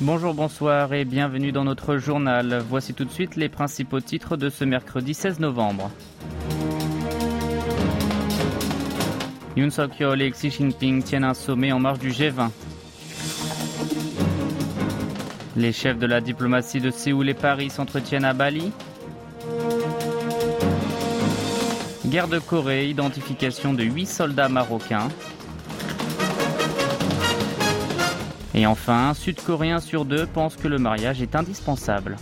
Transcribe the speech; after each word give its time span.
Bonjour, 0.00 0.32
bonsoir 0.32 0.92
et 0.92 1.04
bienvenue 1.04 1.50
dans 1.50 1.64
notre 1.64 1.96
journal. 1.96 2.62
Voici 2.68 2.94
tout 2.94 3.04
de 3.04 3.10
suite 3.10 3.34
les 3.34 3.48
principaux 3.48 3.98
titres 3.98 4.36
de 4.36 4.48
ce 4.48 4.64
mercredi 4.64 5.12
16 5.12 5.40
novembre. 5.40 5.90
Yoon 9.56 9.70
Suk-yeol 9.70 10.22
et 10.22 10.30
Xi 10.30 10.50
Jinping 10.50 11.02
tiennent 11.02 11.24
un 11.24 11.34
sommet 11.34 11.72
en 11.72 11.80
marge 11.80 11.98
du 11.98 12.10
G20. 12.10 12.50
Les 15.56 15.72
chefs 15.72 15.98
de 15.98 16.06
la 16.06 16.20
diplomatie 16.20 16.80
de 16.80 16.92
Séoul 16.92 17.28
et 17.28 17.34
Paris 17.34 17.68
s'entretiennent 17.68 18.24
à 18.24 18.34
Bali. 18.34 18.70
Guerre 22.06 22.28
de 22.28 22.38
Corée, 22.38 22.88
identification 22.88 23.74
de 23.74 23.82
8 23.82 24.06
soldats 24.06 24.48
marocains. 24.48 25.08
Et 28.58 28.66
enfin, 28.66 29.14
Sud-Coréen 29.14 29.78
sur 29.78 30.04
deux 30.04 30.26
pense 30.26 30.56
que 30.56 30.66
le 30.66 30.78
mariage 30.78 31.22
est 31.22 31.36
indispensable. 31.36 32.16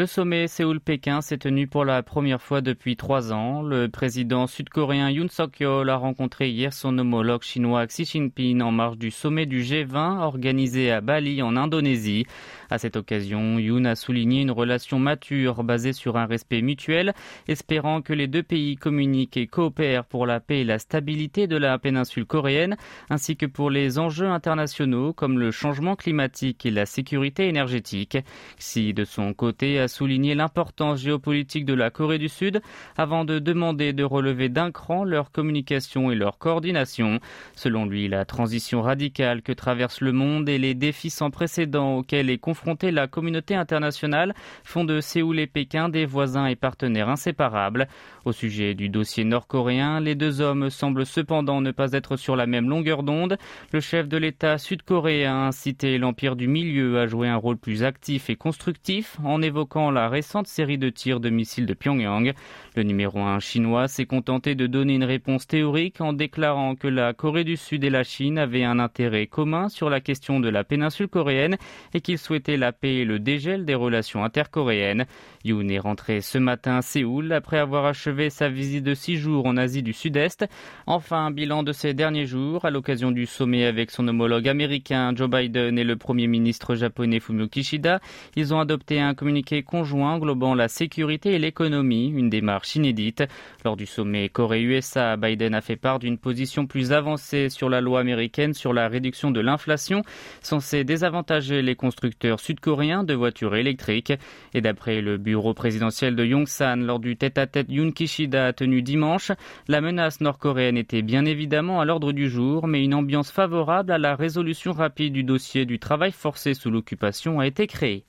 Le 0.00 0.06
sommet 0.06 0.48
Séoul-Pékin 0.48 1.20
s'est 1.20 1.36
tenu 1.36 1.66
pour 1.66 1.84
la 1.84 2.02
première 2.02 2.40
fois 2.40 2.62
depuis 2.62 2.96
trois 2.96 3.34
ans. 3.34 3.60
Le 3.60 3.86
président 3.86 4.46
sud-coréen 4.46 5.10
Yoon 5.10 5.28
Suk-yeol 5.28 5.90
a 5.90 5.96
rencontré 5.96 6.48
hier 6.48 6.72
son 6.72 6.96
homologue 6.96 7.42
chinois 7.42 7.86
Xi 7.86 8.06
Jinping 8.06 8.62
en 8.62 8.72
marge 8.72 8.96
du 8.96 9.10
sommet 9.10 9.44
du 9.44 9.60
G20 9.60 10.20
organisé 10.20 10.90
à 10.90 11.02
Bali 11.02 11.42
en 11.42 11.54
Indonésie. 11.54 12.24
À 12.70 12.78
cette 12.78 12.96
occasion, 12.96 13.58
Yoon 13.58 13.84
a 13.84 13.94
souligné 13.94 14.40
une 14.40 14.52
relation 14.52 14.98
mature 14.98 15.64
basée 15.64 15.92
sur 15.92 16.16
un 16.16 16.24
respect 16.24 16.62
mutuel, 16.62 17.12
espérant 17.46 18.00
que 18.00 18.14
les 18.14 18.26
deux 18.26 18.42
pays 18.42 18.76
communiquent 18.76 19.36
et 19.36 19.48
coopèrent 19.48 20.06
pour 20.06 20.24
la 20.24 20.40
paix 20.40 20.60
et 20.60 20.64
la 20.64 20.78
stabilité 20.78 21.46
de 21.46 21.58
la 21.58 21.78
péninsule 21.78 22.24
coréenne, 22.24 22.78
ainsi 23.10 23.36
que 23.36 23.44
pour 23.44 23.68
les 23.68 23.98
enjeux 23.98 24.28
internationaux 24.28 25.12
comme 25.12 25.38
le 25.38 25.50
changement 25.50 25.94
climatique 25.94 26.64
et 26.64 26.70
la 26.70 26.86
sécurité 26.86 27.48
énergétique. 27.48 28.16
Xi, 28.58 28.94
de 28.94 29.04
son 29.04 29.34
côté, 29.34 29.78
a 29.78 29.89
souligné 29.90 30.34
l'importance 30.34 31.00
géopolitique 31.00 31.64
de 31.64 31.74
la 31.74 31.90
Corée 31.90 32.18
du 32.18 32.28
Sud 32.28 32.62
avant 32.96 33.24
de 33.24 33.38
demander 33.38 33.92
de 33.92 34.04
relever 34.04 34.48
d'un 34.48 34.70
cran 34.70 35.04
leur 35.04 35.30
communication 35.30 36.10
et 36.10 36.14
leur 36.14 36.38
coordination. 36.38 37.20
Selon 37.54 37.84
lui, 37.84 38.08
la 38.08 38.24
transition 38.24 38.82
radicale 38.82 39.42
que 39.42 39.52
traverse 39.52 40.00
le 40.00 40.12
monde 40.12 40.48
et 40.48 40.58
les 40.58 40.74
défis 40.74 41.10
sans 41.10 41.30
précédent 41.30 41.96
auxquels 41.98 42.30
est 42.30 42.38
confronté 42.38 42.90
la 42.90 43.06
communauté 43.06 43.54
internationale 43.54 44.34
font 44.64 44.84
de 44.84 45.00
Séoul 45.00 45.38
et 45.38 45.46
Pékin 45.46 45.88
des 45.88 46.06
voisins 46.06 46.46
et 46.46 46.56
partenaires 46.56 47.08
inséparables. 47.08 47.88
Au 48.24 48.32
sujet 48.32 48.74
du 48.74 48.88
dossier 48.88 49.24
nord-coréen, 49.24 50.00
les 50.00 50.14
deux 50.14 50.40
hommes 50.40 50.70
semblent 50.70 51.06
cependant 51.06 51.60
ne 51.60 51.70
pas 51.70 51.92
être 51.92 52.16
sur 52.16 52.36
la 52.36 52.46
même 52.46 52.68
longueur 52.68 53.02
d'onde. 53.02 53.38
Le 53.72 53.80
chef 53.80 54.08
de 54.08 54.16
l'État 54.16 54.58
sud-coréen 54.58 55.34
a 55.34 55.46
incité 55.48 55.98
l'Empire 55.98 56.36
du 56.36 56.46
Milieu 56.46 56.98
à 56.98 57.06
jouer 57.06 57.28
un 57.28 57.36
rôle 57.36 57.56
plus 57.56 57.82
actif 57.82 58.30
et 58.30 58.36
constructif 58.36 59.16
en 59.24 59.42
évoquant 59.42 59.79
la 59.88 60.10
récente 60.10 60.46
série 60.46 60.76
de 60.76 60.90
tirs 60.90 61.20
de 61.20 61.30
missiles 61.30 61.64
de 61.64 61.72
Pyongyang. 61.72 62.34
Le 62.76 62.82
numéro 62.82 63.20
un 63.20 63.40
chinois 63.40 63.88
s'est 63.88 64.04
contenté 64.04 64.54
de 64.54 64.66
donner 64.66 64.96
une 64.96 65.04
réponse 65.04 65.46
théorique 65.46 66.02
en 66.02 66.12
déclarant 66.12 66.74
que 66.74 66.88
la 66.88 67.14
Corée 67.14 67.44
du 67.44 67.56
Sud 67.56 67.84
et 67.84 67.90
la 67.90 68.04
Chine 68.04 68.36
avaient 68.36 68.64
un 68.64 68.78
intérêt 68.78 69.26
commun 69.26 69.70
sur 69.70 69.88
la 69.88 70.00
question 70.00 70.38
de 70.40 70.50
la 70.50 70.64
péninsule 70.64 71.08
coréenne 71.08 71.56
et 71.94 72.02
qu'il 72.02 72.18
souhaitait 72.18 72.58
la 72.58 72.72
paix 72.72 72.96
et 72.96 73.04
le 73.06 73.18
dégel 73.18 73.64
des 73.64 73.74
relations 73.74 74.22
intercoréennes. 74.22 75.06
Yoon 75.44 75.68
est 75.68 75.78
rentré 75.78 76.20
ce 76.20 76.36
matin 76.36 76.76
à 76.76 76.82
Séoul 76.82 77.32
après 77.32 77.58
avoir 77.58 77.86
achevé 77.86 78.28
sa 78.28 78.50
visite 78.50 78.84
de 78.84 78.94
six 78.94 79.16
jours 79.16 79.46
en 79.46 79.56
Asie 79.56 79.82
du 79.82 79.94
Sud-Est. 79.94 80.44
Enfin, 80.86 81.26
un 81.26 81.30
bilan 81.30 81.62
de 81.62 81.72
ces 81.72 81.94
derniers 81.94 82.26
jours 82.26 82.64
à 82.64 82.70
l'occasion 82.70 83.10
du 83.10 83.24
sommet 83.24 83.64
avec 83.64 83.90
son 83.90 84.06
homologue 84.08 84.48
américain 84.48 85.12
Joe 85.14 85.30
Biden 85.30 85.78
et 85.78 85.84
le 85.84 85.96
premier 85.96 86.26
ministre 86.26 86.74
japonais 86.74 87.20
Fumio 87.20 87.48
Kishida. 87.48 88.00
Ils 88.36 88.52
ont 88.52 88.60
adopté 88.60 89.00
un 89.00 89.14
communiqué 89.14 89.62
conjoint 89.70 90.14
englobant 90.14 90.54
la 90.54 90.66
sécurité 90.66 91.34
et 91.34 91.38
l'économie, 91.38 92.08
une 92.08 92.28
démarche 92.28 92.74
inédite. 92.74 93.22
Lors 93.64 93.76
du 93.76 93.86
sommet 93.86 94.28
Corée-USA, 94.28 95.16
Biden 95.16 95.54
a 95.54 95.60
fait 95.60 95.76
part 95.76 96.00
d'une 96.00 96.18
position 96.18 96.66
plus 96.66 96.92
avancée 96.92 97.48
sur 97.48 97.68
la 97.68 97.80
loi 97.80 98.00
américaine 98.00 98.52
sur 98.52 98.72
la 98.72 98.88
réduction 98.88 99.30
de 99.30 99.40
l'inflation, 99.40 100.02
censée 100.42 100.82
désavantager 100.82 101.62
les 101.62 101.76
constructeurs 101.76 102.40
sud-coréen 102.40 103.04
de 103.04 103.14
voitures 103.14 103.54
électriques. 103.54 104.12
Et 104.54 104.60
d'après 104.60 105.00
le 105.00 105.18
bureau 105.18 105.54
présidentiel 105.54 106.16
de 106.16 106.24
Yongsan, 106.24 106.76
lors 106.76 106.98
du 106.98 107.16
tête-à-tête 107.16 107.68
Yoon 107.70 107.92
Kishida 107.92 108.52
tenu 108.52 108.82
dimanche, 108.82 109.30
la 109.68 109.80
menace 109.80 110.20
nord-coréenne 110.20 110.76
était 110.76 111.02
bien 111.02 111.24
évidemment 111.24 111.80
à 111.80 111.84
l'ordre 111.84 112.10
du 112.12 112.28
jour, 112.28 112.66
mais 112.66 112.82
une 112.82 112.94
ambiance 112.94 113.30
favorable 113.30 113.92
à 113.92 113.98
la 113.98 114.16
résolution 114.16 114.72
rapide 114.72 115.12
du 115.12 115.22
dossier 115.22 115.64
du 115.64 115.78
travail 115.78 116.10
forcé 116.10 116.54
sous 116.54 116.70
l'occupation 116.70 117.38
a 117.38 117.46
été 117.46 117.68
créée. 117.68 118.04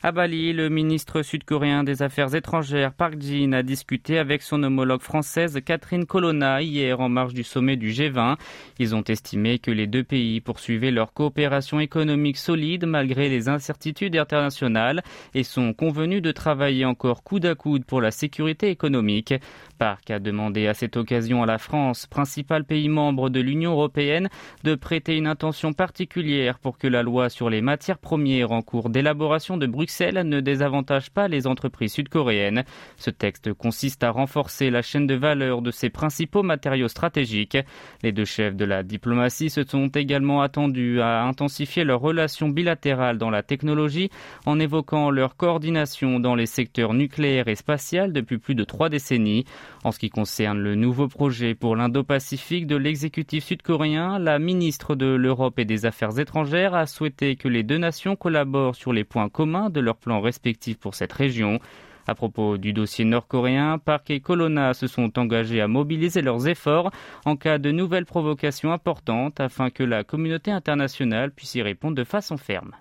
À 0.00 0.12
Bali, 0.12 0.52
le 0.52 0.68
ministre 0.68 1.22
sud-coréen 1.22 1.82
des 1.82 2.02
Affaires 2.02 2.32
étrangères 2.36 2.92
Park 2.92 3.16
Jin 3.18 3.52
a 3.52 3.64
discuté 3.64 4.16
avec 4.20 4.42
son 4.42 4.62
homologue 4.62 5.00
française 5.00 5.58
Catherine 5.64 6.06
Colonna 6.06 6.62
hier 6.62 7.00
en 7.00 7.08
marge 7.08 7.34
du 7.34 7.42
sommet 7.42 7.74
du 7.74 7.90
G20. 7.90 8.36
Ils 8.78 8.94
ont 8.94 9.02
estimé 9.02 9.58
que 9.58 9.72
les 9.72 9.88
deux 9.88 10.04
pays 10.04 10.40
poursuivaient 10.40 10.92
leur 10.92 11.12
coopération 11.12 11.80
économique 11.80 12.36
solide 12.36 12.86
malgré 12.86 13.28
les 13.28 13.48
incertitudes 13.48 14.14
internationales 14.14 15.02
et 15.34 15.42
sont 15.42 15.72
convenus 15.72 16.22
de 16.22 16.30
travailler 16.30 16.84
encore 16.84 17.24
coude 17.24 17.46
à 17.46 17.56
coude 17.56 17.84
pour 17.84 18.00
la 18.00 18.12
sécurité 18.12 18.70
économique. 18.70 19.34
Park 19.78 20.12
a 20.12 20.20
demandé 20.20 20.68
à 20.68 20.74
cette 20.74 20.96
occasion 20.96 21.42
à 21.42 21.46
la 21.46 21.58
France, 21.58 22.06
principal 22.06 22.64
pays 22.64 22.88
membre 22.88 23.30
de 23.30 23.40
l'Union 23.40 23.72
européenne, 23.72 24.28
de 24.62 24.76
prêter 24.76 25.16
une 25.16 25.26
attention 25.26 25.72
particulière 25.72 26.60
pour 26.60 26.78
que 26.78 26.86
la 26.86 27.02
loi 27.02 27.30
sur 27.30 27.50
les 27.50 27.62
matières 27.62 27.98
premières 27.98 28.52
en 28.52 28.62
cours 28.62 28.90
d'élaboration 28.90 29.56
de 29.56 29.66
Bruxelles 29.66 29.87
ne 29.90 30.40
désavantage 30.40 31.10
pas 31.10 31.28
les 31.28 31.46
entreprises 31.46 31.94
sud-coréennes. 31.94 32.64
Ce 32.96 33.10
texte 33.10 33.52
consiste 33.52 34.04
à 34.04 34.10
renforcer 34.10 34.70
la 34.70 34.82
chaîne 34.82 35.06
de 35.06 35.14
valeur 35.14 35.62
de 35.62 35.70
ces 35.70 35.90
principaux 35.90 36.42
matériaux 36.42 36.88
stratégiques. 36.88 37.58
Les 38.02 38.12
deux 38.12 38.24
chefs 38.24 38.56
de 38.56 38.64
la 38.64 38.82
diplomatie 38.82 39.50
se 39.50 39.64
sont 39.64 39.88
également 39.88 40.42
attendus 40.42 41.00
à 41.00 41.24
intensifier 41.24 41.84
leurs 41.84 42.00
relations 42.00 42.48
bilatérales 42.48 43.18
dans 43.18 43.30
la 43.30 43.42
technologie 43.42 44.10
en 44.46 44.58
évoquant 44.60 45.10
leur 45.10 45.36
coordination 45.36 46.20
dans 46.20 46.34
les 46.34 46.46
secteurs 46.46 46.94
nucléaires 46.94 47.48
et 47.48 47.54
spatial 47.54 48.12
depuis 48.12 48.38
plus 48.38 48.54
de 48.54 48.64
trois 48.64 48.88
décennies. 48.88 49.44
En 49.84 49.92
ce 49.92 49.98
qui 49.98 50.10
concerne 50.10 50.58
le 50.58 50.74
nouveau 50.74 51.08
projet 51.08 51.54
pour 51.54 51.76
l'Indo-Pacifique 51.76 52.66
de 52.66 52.76
l'exécutif 52.76 53.44
sud-coréen, 53.44 54.18
la 54.18 54.38
ministre 54.38 54.94
de 54.94 55.06
l'Europe 55.06 55.58
et 55.58 55.64
des 55.64 55.86
Affaires 55.86 56.18
étrangères 56.18 56.74
a 56.74 56.86
souhaité 56.86 57.36
que 57.36 57.48
les 57.48 57.62
deux 57.62 57.78
nations 57.78 58.16
collaborent 58.16 58.74
sur 58.74 58.92
les 58.92 59.04
points 59.04 59.28
communs 59.28 59.70
de 59.70 59.77
leurs 59.80 59.96
plans 59.96 60.20
respectifs 60.20 60.78
pour 60.78 60.94
cette 60.94 61.12
région. 61.12 61.60
À 62.06 62.14
propos 62.14 62.56
du 62.56 62.72
dossier 62.72 63.04
nord-coréen, 63.04 63.78
Park 63.78 64.10
et 64.10 64.20
Colonna 64.20 64.72
se 64.72 64.86
sont 64.86 65.18
engagés 65.18 65.60
à 65.60 65.68
mobiliser 65.68 66.22
leurs 66.22 66.48
efforts 66.48 66.90
en 67.26 67.36
cas 67.36 67.58
de 67.58 67.70
nouvelles 67.70 68.06
provocations 68.06 68.72
importantes 68.72 69.40
afin 69.40 69.68
que 69.68 69.82
la 69.82 70.04
communauté 70.04 70.50
internationale 70.50 71.32
puisse 71.32 71.54
y 71.54 71.62
répondre 71.62 71.96
de 71.96 72.04
façon 72.04 72.38
ferme. 72.38 72.72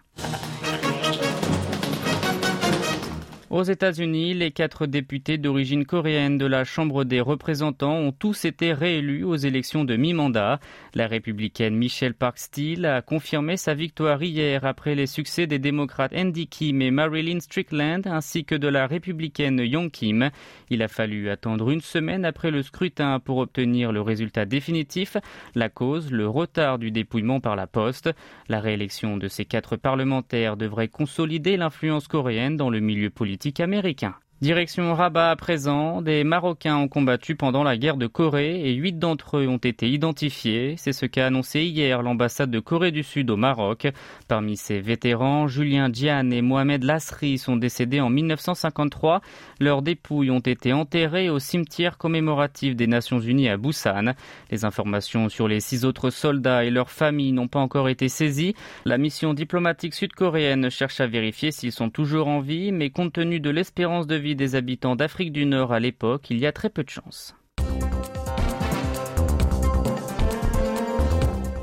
Aux 3.49 3.63
États-Unis, 3.63 4.33
les 4.33 4.51
quatre 4.51 4.87
députés 4.87 5.37
d'origine 5.37 5.85
coréenne 5.85 6.37
de 6.37 6.45
la 6.45 6.65
Chambre 6.65 7.05
des 7.05 7.21
représentants 7.21 7.95
ont 7.95 8.11
tous 8.11 8.43
été 8.43 8.73
réélus 8.73 9.23
aux 9.23 9.37
élections 9.37 9.85
de 9.85 9.95
mi-mandat. 9.95 10.59
La 10.93 11.07
républicaine 11.07 11.73
Michelle 11.73 12.13
Park 12.13 12.39
Steele 12.39 12.85
a 12.85 13.01
confirmé 13.01 13.55
sa 13.55 13.73
victoire 13.73 14.21
hier 14.21 14.65
après 14.65 14.95
les 14.95 15.07
succès 15.07 15.47
des 15.47 15.59
démocrates 15.59 16.11
Andy 16.13 16.47
Kim 16.47 16.81
et 16.81 16.91
Marilyn 16.91 17.39
Strickland 17.39 18.05
ainsi 18.05 18.43
que 18.43 18.53
de 18.53 18.67
la 18.67 18.85
républicaine 18.85 19.59
Young 19.59 19.91
Kim. 19.91 20.29
Il 20.69 20.81
a 20.81 20.89
fallu 20.89 21.29
attendre 21.29 21.69
une 21.69 21.79
semaine 21.79 22.25
après 22.25 22.51
le 22.51 22.63
scrutin 22.63 23.21
pour 23.21 23.37
obtenir 23.37 23.93
le 23.93 24.01
résultat 24.01 24.43
définitif. 24.43 25.15
La 25.55 25.69
cause, 25.69 26.11
le 26.11 26.27
retard 26.27 26.79
du 26.79 26.91
dépouillement 26.91 27.39
par 27.39 27.55
la 27.55 27.65
poste. 27.65 28.09
La 28.49 28.59
réélection 28.59 29.15
de 29.15 29.29
ces 29.29 29.45
quatre 29.45 29.77
parlementaires 29.77 30.57
devrait 30.57 30.89
consolider 30.89 31.55
l'influence 31.55 32.09
coréenne 32.09 32.57
dans 32.57 32.69
le 32.69 32.81
milieu 32.81 33.09
politique 33.09 33.36
américain. 33.59 34.15
Direction 34.39 34.93
Rabat 34.93 35.31
à 35.31 35.35
présent, 35.35 36.03
des 36.03 36.23
Marocains 36.23 36.77
ont 36.77 36.87
combattu 36.87 37.35
pendant 37.35 37.63
la 37.63 37.75
guerre 37.75 37.97
de 37.97 38.05
Corée 38.05 38.69
et 38.69 38.73
huit 38.75 38.99
d'entre 38.99 39.37
eux 39.37 39.47
ont 39.47 39.57
été 39.57 39.89
identifiés. 39.89 40.75
C'est 40.77 40.93
ce 40.93 41.07
qu'a 41.07 41.25
annoncé 41.25 41.63
hier 41.63 42.03
l'ambassade 42.03 42.51
de 42.51 42.59
Corée 42.59 42.91
du 42.91 43.01
Sud 43.01 43.31
au 43.31 43.35
Maroc. 43.35 43.87
Parmi 44.27 44.55
ces 44.55 44.79
vétérans, 44.79 45.47
Julien 45.47 45.89
Diane 45.89 46.31
et 46.31 46.43
Mohamed 46.43 46.83
Lasri 46.83 47.39
sont 47.39 47.55
décédés 47.55 47.99
en 47.99 48.11
1953. 48.11 49.21
Leurs 49.59 49.81
dépouilles 49.81 50.29
ont 50.29 50.37
été 50.37 50.71
enterrées 50.71 51.31
au 51.31 51.39
cimetière 51.39 51.97
commémoratif 51.97 52.75
des 52.75 52.85
Nations 52.85 53.19
Unies 53.19 53.49
à 53.49 53.57
Busan. 53.57 54.13
Les 54.51 54.65
informations 54.65 55.29
sur 55.29 55.47
les 55.47 55.61
six 55.61 55.83
autres 55.83 56.11
soldats 56.11 56.63
et 56.63 56.69
leurs 56.69 56.91
familles 56.91 57.31
n'ont 57.31 57.47
pas 57.47 57.57
encore 57.57 57.89
été 57.89 58.07
saisies. 58.07 58.53
La 58.85 58.99
mission 58.99 59.33
diplomatique 59.33 59.95
sud-coréenne 59.95 60.69
cherche 60.69 61.01
à 61.01 61.07
vérifier 61.07 61.51
s'ils 61.51 61.71
sont 61.71 61.89
toujours 61.89 62.27
en 62.27 62.39
vie, 62.39 62.71
mais 62.71 62.91
compte 62.91 63.13
tenu 63.13 63.39
de 63.39 63.49
l'espérance 63.49 64.05
de 64.05 64.15
vie 64.15 64.26
des 64.35 64.55
habitants 64.55 64.95
d'Afrique 64.95 65.31
du 65.31 65.45
Nord 65.45 65.73
à 65.73 65.79
l'époque, 65.79 66.29
il 66.29 66.39
y 66.39 66.45
a 66.45 66.51
très 66.51 66.69
peu 66.69 66.83
de 66.83 66.89
chance. 66.89 67.35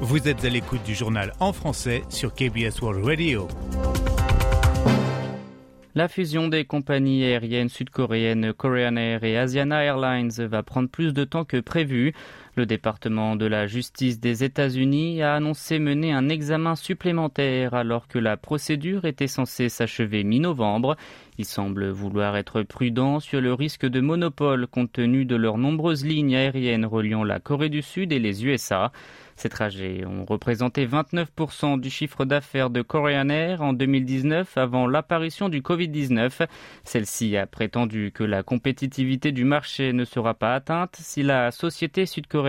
Vous 0.01 0.29
êtes 0.29 0.45
à 0.45 0.49
l'écoute 0.49 0.83
du 0.85 0.95
journal 0.95 1.33
en 1.41 1.53
français 1.53 2.03
sur 2.11 2.35
KBS 2.35 2.83
World 2.83 3.05
Radio. 3.05 3.49
La 5.97 6.09
fusion 6.09 6.49
des 6.49 6.65
compagnies 6.65 7.25
aériennes 7.25 7.69
sud-coréennes 7.69 8.53
Korean 8.53 8.97
Air 8.97 9.23
et 9.23 9.39
Asiana 9.39 9.85
Airlines 9.85 10.33
va 10.33 10.65
prendre 10.65 10.89
plus 10.89 11.13
de 11.13 11.23
temps 11.23 11.45
que 11.45 11.61
prévu. 11.61 12.13
Le 12.57 12.67
département 12.67 13.35
de 13.35 13.47
la 13.47 13.67
justice 13.67 14.21
des 14.21 14.45
États-Unis 14.45 15.23
a 15.23 15.35
annoncé 15.35 15.81
mener 15.81 16.13
un 16.13 16.29
examen 16.29 16.77
supplémentaire 16.77 17.75
alors 17.75 18.07
que 18.07 18.21
la 18.21 18.37
procédure 18.37 19.07
était 19.07 19.27
censée 19.27 19.69
s'achever 19.69 20.23
mi-novembre. 20.23 20.97
Il 21.37 21.47
semble 21.47 21.89
vouloir 21.89 22.37
être 22.37 22.63
prudent 22.63 23.19
sur 23.19 23.41
le 23.41 23.53
risque 23.53 23.87
de 23.87 24.01
monopole 24.01 24.69
compte 24.69 24.93
tenu 24.93 25.25
de 25.25 25.35
leurs 25.35 25.59
nombreuses 25.59 26.05
lignes 26.05 26.37
aériennes 26.37 26.87
reliant 26.87 27.25
la 27.25 27.41
Corée 27.41 27.71
du 27.71 27.83
Sud 27.83 28.13
et 28.13 28.21
les 28.21 28.47
USA. 28.47 28.93
Ces 29.37 29.49
trajets 29.49 30.05
ont 30.07 30.25
représenté 30.25 30.87
29% 30.87 31.81
du 31.81 31.91
chiffre 31.91 32.25
d'affaires 32.25 32.71
de 32.71 32.83
Korean 32.83 33.29
Air 33.31 33.63
en 33.63 33.73
2019 33.73 34.57
avant 34.57 34.87
l'apparition 34.87 35.49
du 35.49 35.61
Covid-19. 35.61 36.47
Celle-ci 36.85 37.37
a 37.37 37.49
prétendu 37.49 38.13
que 38.15 38.23
la 38.23 38.45
compétitivité 38.45 39.33
du 39.33 39.45
marché 39.45 39.93
ne 39.93 40.05
sera 40.05 40.35
pas 40.35 40.55
atteinte 40.55 40.97
si 41.01 41.25
la 41.25 41.51
société 41.51 42.07
sud-coréenne 42.07 42.44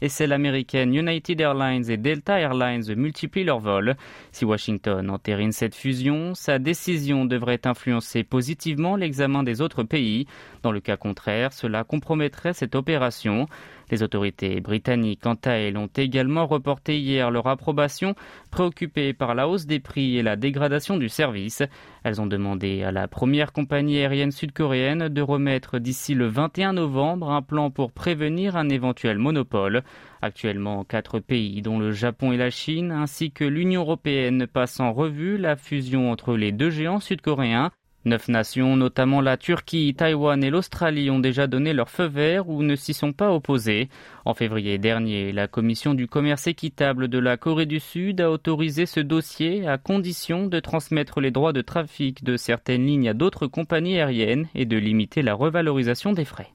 Et 0.00 0.08
celle 0.08 0.32
américaine 0.32 0.94
United 0.94 1.40
Airlines 1.40 1.90
et 1.90 1.96
Delta 1.96 2.38
Airlines 2.38 2.94
multiplient 2.94 3.44
leurs 3.44 3.60
vols. 3.60 3.96
Si 4.32 4.44
Washington 4.44 5.10
entérine 5.10 5.52
cette 5.52 5.74
fusion, 5.74 6.34
sa 6.34 6.58
décision 6.58 7.24
devrait 7.24 7.66
influencer 7.66 8.24
positivement 8.24 8.96
l'examen 8.96 9.42
des 9.42 9.60
autres 9.60 9.82
pays. 9.82 10.26
Dans 10.62 10.72
le 10.72 10.80
cas 10.80 10.96
contraire, 10.96 11.52
cela 11.52 11.84
compromettrait 11.84 12.52
cette 12.52 12.74
opération. 12.74 13.46
Les 13.90 14.02
autorités 14.02 14.60
britanniques, 14.60 15.20
quant 15.22 15.38
à 15.44 15.52
elles, 15.52 15.76
ont 15.76 15.90
également 15.96 16.46
reporté 16.46 16.98
hier 16.98 17.30
leur 17.30 17.46
approbation, 17.46 18.14
préoccupées 18.50 19.12
par 19.12 19.34
la 19.34 19.48
hausse 19.48 19.66
des 19.66 19.80
prix 19.80 20.18
et 20.18 20.22
la 20.22 20.36
dégradation 20.36 20.96
du 20.96 21.08
service. 21.08 21.62
Elles 22.02 22.20
ont 22.20 22.26
demandé 22.26 22.82
à 22.82 22.92
la 22.92 23.08
première 23.08 23.52
compagnie 23.52 23.98
aérienne 23.98 24.30
sud-coréenne 24.30 25.08
de 25.08 25.22
remettre 25.22 25.78
d'ici 25.78 26.14
le 26.14 26.26
21 26.26 26.74
novembre 26.74 27.30
un 27.30 27.42
plan 27.42 27.70
pour 27.70 27.92
prévenir 27.92 28.56
un 28.56 28.68
éventuel 28.68 29.18
monopole. 29.18 29.82
Actuellement, 30.22 30.84
quatre 30.84 31.20
pays, 31.20 31.60
dont 31.62 31.78
le 31.78 31.92
Japon 31.92 32.32
et 32.32 32.36
la 32.36 32.50
Chine, 32.50 32.92
ainsi 32.92 33.30
que 33.30 33.44
l'Union 33.44 33.82
européenne, 33.82 34.46
passent 34.46 34.80
en 34.80 34.92
revue 34.92 35.36
la 35.36 35.56
fusion 35.56 36.10
entre 36.10 36.36
les 36.36 36.52
deux 36.52 36.70
géants 36.70 37.00
sud-coréens. 37.00 37.70
Neuf 38.04 38.28
nations, 38.28 38.76
notamment 38.76 39.22
la 39.22 39.38
Turquie, 39.38 39.94
Taïwan 39.94 40.44
et 40.44 40.50
l'Australie, 40.50 41.10
ont 41.10 41.18
déjà 41.18 41.46
donné 41.46 41.72
leur 41.72 41.88
feu 41.88 42.04
vert 42.04 42.50
ou 42.50 42.62
ne 42.62 42.76
s'y 42.76 42.92
sont 42.92 43.14
pas 43.14 43.32
opposés. 43.32 43.88
En 44.26 44.34
février 44.34 44.76
dernier, 44.76 45.32
la 45.32 45.48
Commission 45.48 45.94
du 45.94 46.06
commerce 46.06 46.46
équitable 46.46 47.08
de 47.08 47.18
la 47.18 47.38
Corée 47.38 47.64
du 47.64 47.80
Sud 47.80 48.20
a 48.20 48.30
autorisé 48.30 48.84
ce 48.84 49.00
dossier 49.00 49.66
à 49.66 49.78
condition 49.78 50.46
de 50.46 50.60
transmettre 50.60 51.20
les 51.20 51.30
droits 51.30 51.54
de 51.54 51.62
trafic 51.62 52.22
de 52.24 52.36
certaines 52.36 52.86
lignes 52.86 53.08
à 53.08 53.14
d'autres 53.14 53.46
compagnies 53.46 53.98
aériennes 53.98 54.48
et 54.54 54.66
de 54.66 54.76
limiter 54.76 55.22
la 55.22 55.32
revalorisation 55.32 56.12
des 56.12 56.26
frais. 56.26 56.52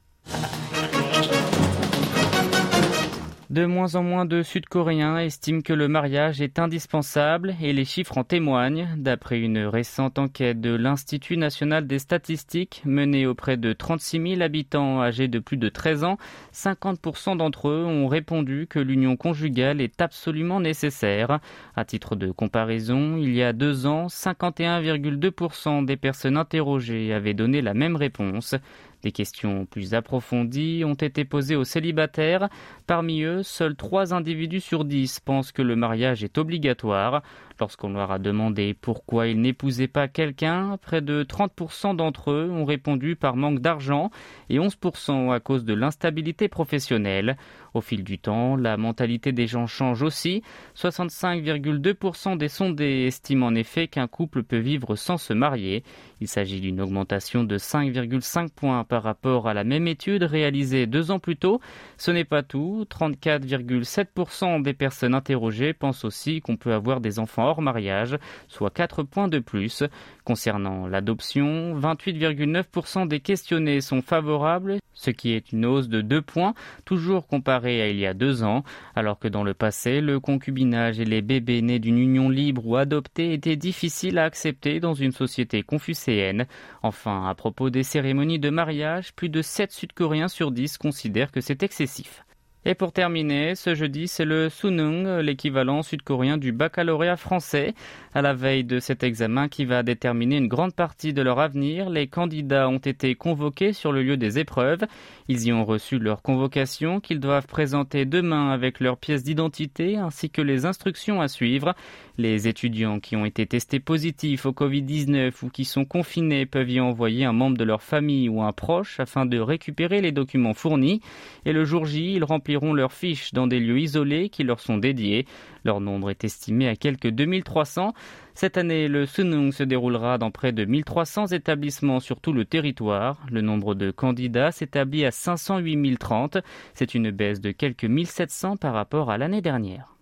De 3.49 3.65
moins 3.65 3.95
en 3.95 4.03
moins 4.03 4.25
de 4.25 4.43
Sud-Coréens 4.43 5.17
estiment 5.17 5.61
que 5.61 5.73
le 5.73 5.87
mariage 5.87 6.39
est 6.39 6.59
indispensable 6.59 7.55
et 7.59 7.73
les 7.73 7.83
chiffres 7.83 8.19
en 8.19 8.23
témoignent. 8.23 8.89
D'après 8.95 9.39
une 9.39 9.57
récente 9.65 10.19
enquête 10.19 10.61
de 10.61 10.75
l'Institut 10.75 11.35
national 11.35 11.87
des 11.87 11.97
statistiques 11.97 12.83
menée 12.85 13.25
auprès 13.25 13.57
de 13.57 13.73
36 13.73 14.33
000 14.35 14.41
habitants 14.43 15.01
âgés 15.01 15.27
de 15.27 15.39
plus 15.39 15.57
de 15.57 15.67
13 15.67 16.03
ans, 16.03 16.19
50% 16.53 17.37
d'entre 17.37 17.69
eux 17.69 17.85
ont 17.85 18.07
répondu 18.07 18.67
que 18.69 18.77
l'union 18.77 19.17
conjugale 19.17 19.81
est 19.81 19.99
absolument 19.99 20.59
nécessaire. 20.59 21.39
À 21.75 21.85
titre 21.85 22.15
de 22.15 22.29
comparaison, 22.29 23.17
il 23.17 23.33
y 23.33 23.41
a 23.41 23.51
deux 23.51 23.87
ans, 23.87 24.09
51,2% 24.09 25.85
des 25.85 25.97
personnes 25.97 26.37
interrogées 26.37 27.13
avaient 27.13 27.33
donné 27.33 27.63
la 27.63 27.73
même 27.73 27.95
réponse. 27.95 28.53
Des 29.01 29.11
questions 29.13 29.65
plus 29.65 29.93
approfondies 29.93 30.83
ont 30.85 30.93
été 30.93 31.23
posées 31.23 31.55
aux 31.55 31.63
célibataires. 31.63 32.49
Parmi 32.85 33.21
eux, 33.21 33.43
seuls 33.43 33.75
trois 33.75 34.13
individus 34.13 34.59
sur 34.59 34.83
dix 34.83 35.19
pensent 35.21 35.53
que 35.53 35.61
le 35.61 35.77
mariage 35.77 36.23
est 36.23 36.37
obligatoire. 36.37 37.23
Lorsqu'on 37.59 37.93
leur 37.93 38.11
a 38.11 38.19
demandé 38.19 38.73
pourquoi 38.73 39.27
ils 39.27 39.39
n'épousaient 39.39 39.87
pas 39.87 40.07
quelqu'un, 40.07 40.77
près 40.81 41.01
de 41.01 41.23
30% 41.23 41.95
d'entre 41.95 42.31
eux 42.31 42.49
ont 42.49 42.65
répondu 42.65 43.15
par 43.15 43.35
manque 43.35 43.59
d'argent 43.59 44.11
et 44.49 44.59
11% 44.59 45.33
à 45.33 45.39
cause 45.39 45.65
de 45.65 45.73
l'instabilité 45.73 46.47
professionnelle. 46.47 47.37
Au 47.73 47.81
fil 47.81 48.03
du 48.03 48.19
temps, 48.19 48.55
la 48.55 48.77
mentalité 48.77 49.31
des 49.31 49.47
gens 49.47 49.67
change 49.67 50.01
aussi. 50.01 50.43
65,2% 50.75 52.37
des 52.37 52.47
sondés 52.47 53.05
estiment 53.05 53.47
en 53.47 53.55
effet 53.55 53.87
qu'un 53.87 54.07
couple 54.07 54.43
peut 54.43 54.57
vivre 54.57 54.95
sans 54.95 55.17
se 55.17 55.33
marier. 55.33 55.83
Il 56.21 56.27
s'agit 56.27 56.61
d'une 56.61 56.81
augmentation 56.81 57.43
de 57.43 57.57
5,5 57.57 58.49
points 58.49 58.83
par 58.83 59.03
rapport 59.03 59.47
à 59.47 59.53
la 59.53 59.63
même 59.63 59.87
étude 59.87 60.23
réalisée 60.23 60.85
deux 60.85 61.11
ans 61.11 61.19
plus 61.19 61.37
tôt. 61.37 61.61
Ce 61.97 62.11
n'est 62.11 62.25
pas 62.25 62.43
tout. 62.43 62.85
34,7% 62.89 64.61
des 64.61 64.73
personnes 64.73 65.13
interrogées 65.13 65.73
pensent 65.73 66.05
aussi 66.05 66.41
qu'on 66.41 66.57
peut 66.57 66.73
avoir 66.73 67.01
des 67.01 67.19
enfants 67.19 67.45
hors 67.45 67.61
mariage, 67.61 68.17
soit 68.47 68.71
4 68.71 69.03
points 69.03 69.27
de 69.27 69.39
plus. 69.39 69.83
Concernant 70.23 70.87
l'adoption, 70.87 71.79
28,9% 71.79 73.07
des 73.07 73.19
questionnés 73.19 73.81
sont 73.81 74.01
favorables, 74.01 74.77
ce 74.99 75.11
qui 75.11 75.31
est 75.31 75.53
une 75.53 75.65
hausse 75.65 75.87
de 75.87 76.01
2 76.01 76.21
points, 76.21 76.53
toujours 76.83 77.25
comparé 77.25 77.81
à 77.81 77.87
il 77.87 77.97
y 77.97 78.05
a 78.05 78.13
deux 78.13 78.43
ans, 78.43 78.63
alors 78.95 79.17
que 79.17 79.29
dans 79.29 79.45
le 79.45 79.53
passé, 79.53 80.01
le 80.01 80.19
concubinage 80.19 80.99
et 80.99 81.05
les 81.05 81.21
bébés 81.21 81.61
nés 81.61 81.79
d'une 81.79 81.97
union 81.97 82.29
libre 82.29 82.67
ou 82.67 82.75
adoptée 82.75 83.31
étaient 83.31 83.55
difficiles 83.55 84.17
à 84.17 84.25
accepter 84.25 84.81
dans 84.81 84.93
une 84.93 85.13
société 85.13 85.63
confucéenne. 85.63 86.47
Enfin, 86.83 87.27
à 87.29 87.33
propos 87.33 87.69
des 87.69 87.83
cérémonies 87.83 88.39
de 88.39 88.49
mariage, 88.49 89.13
plus 89.13 89.29
de 89.29 89.41
7 89.41 89.71
Sud-Coréens 89.71 90.27
sur 90.27 90.51
10 90.51 90.77
considèrent 90.77 91.31
que 91.31 91.39
c'est 91.41 91.63
excessif. 91.63 92.25
Et 92.65 92.75
pour 92.75 92.91
terminer, 92.91 93.55
ce 93.55 93.73
jeudi, 93.73 94.09
c'est 94.09 94.25
le 94.25 94.49
Sunung, 94.49 95.19
l'équivalent 95.19 95.81
sud-coréen 95.81 96.37
du 96.37 96.51
baccalauréat 96.51 97.15
français. 97.15 97.73
À 98.13 98.21
la 98.21 98.33
veille 98.33 98.65
de 98.65 98.79
cet 98.79 99.01
examen 99.01 99.47
qui 99.47 99.63
va 99.63 99.81
déterminer 99.81 100.35
une 100.37 100.49
grande 100.49 100.73
partie 100.73 101.13
de 101.13 101.21
leur 101.21 101.39
avenir, 101.39 101.89
les 101.89 102.07
candidats 102.07 102.67
ont 102.67 102.77
été 102.77 103.15
convoqués 103.15 103.71
sur 103.71 103.93
le 103.93 104.03
lieu 104.03 104.17
des 104.17 104.39
épreuves. 104.39 104.81
Ils 105.29 105.45
y 105.45 105.53
ont 105.53 105.63
reçu 105.63 105.99
leur 105.99 106.21
convocation 106.21 106.99
qu'ils 106.99 107.21
doivent 107.21 107.47
présenter 107.47 108.03
demain 108.03 108.49
avec 108.49 108.81
leurs 108.81 108.97
pièces 108.97 109.23
d'identité 109.23 109.95
ainsi 109.95 110.29
que 110.29 110.41
les 110.41 110.65
instructions 110.65 111.21
à 111.21 111.29
suivre. 111.29 111.75
Les 112.17 112.49
étudiants 112.49 112.99
qui 112.99 113.15
ont 113.15 113.23
été 113.23 113.45
testés 113.45 113.79
positifs 113.79 114.45
au 114.45 114.51
Covid-19 114.51 115.31
ou 115.43 115.49
qui 115.49 115.63
sont 115.63 115.85
confinés 115.85 116.45
peuvent 116.45 116.69
y 116.69 116.81
envoyer 116.81 117.23
un 117.23 117.31
membre 117.31 117.57
de 117.57 117.63
leur 117.63 117.81
famille 117.81 118.27
ou 118.27 118.41
un 118.41 118.51
proche 118.51 118.99
afin 118.99 119.25
de 119.25 119.39
récupérer 119.39 120.01
les 120.01 120.11
documents 120.11 120.53
fournis. 120.53 120.99
Et 121.45 121.53
le 121.53 121.63
jour 121.63 121.85
J, 121.85 122.15
ils 122.15 122.25
rempliront 122.49 122.73
leurs 122.73 122.93
fiches 122.93 123.31
dans 123.33 123.45
des 123.45 123.59
lieux 123.59 123.79
isolés 123.79 124.29
qui 124.29 124.43
leur 124.43 124.59
sont 124.59 124.77
dédiés. 124.77 125.27
Leur 125.65 125.81
nombre 125.81 126.09
est 126.09 126.23
estimé 126.23 126.67
à 126.67 126.75
quelques 126.75 127.09
2300. 127.09 127.93
Cette 128.33 128.57
année, 128.57 128.87
le 128.87 129.05
Sunung 129.05 129.51
se 129.51 129.61
déroulera 129.61 130.17
dans 130.17 130.31
près 130.31 130.51
de 130.51 130.65
1300 130.65 131.27
établissements 131.27 131.99
sur 131.99 132.19
tout 132.19 132.33
le 132.33 132.45
territoire. 132.45 133.19
Le 133.29 133.41
nombre 133.41 133.75
de 133.75 133.91
candidats 133.91 134.51
s'établit 134.51 135.05
à 135.05 135.11
508 135.11 135.97
030. 135.99 136.37
C'est 136.73 136.95
une 136.95 137.11
baisse 137.11 137.39
de 137.39 137.51
quelques 137.51 137.85
1700 137.85 138.57
par 138.57 138.73
rapport 138.73 139.11
à 139.11 139.19
l'année 139.19 139.41
dernière. 139.41 139.95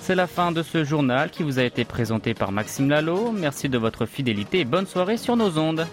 C'est 0.00 0.14
la 0.14 0.26
fin 0.26 0.52
de 0.52 0.62
ce 0.62 0.84
journal 0.84 1.30
qui 1.30 1.42
vous 1.42 1.58
a 1.58 1.62
été 1.64 1.84
présenté 1.84 2.34
par 2.34 2.52
Maxime 2.52 2.88
Lalo. 2.88 3.32
Merci 3.32 3.68
de 3.68 3.78
votre 3.78 4.06
fidélité 4.06 4.60
et 4.60 4.64
bonne 4.64 4.86
soirée 4.86 5.16
sur 5.16 5.36
nos 5.36 5.58
ondes. 5.58 5.86